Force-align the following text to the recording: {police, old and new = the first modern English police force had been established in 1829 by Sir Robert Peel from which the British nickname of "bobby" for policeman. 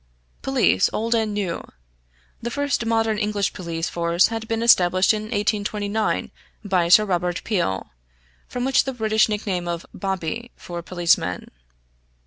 {police, 0.41 0.89
old 0.91 1.13
and 1.13 1.31
new 1.31 1.63
= 2.03 2.41
the 2.41 2.49
first 2.49 2.87
modern 2.87 3.19
English 3.19 3.53
police 3.53 3.87
force 3.87 4.29
had 4.29 4.47
been 4.47 4.63
established 4.63 5.13
in 5.13 5.25
1829 5.25 6.31
by 6.65 6.87
Sir 6.87 7.05
Robert 7.05 7.43
Peel 7.43 7.91
from 8.47 8.65
which 8.65 8.85
the 8.85 8.93
British 8.93 9.29
nickname 9.29 9.67
of 9.67 9.85
"bobby" 9.93 10.49
for 10.55 10.81
policeman. 10.81 11.51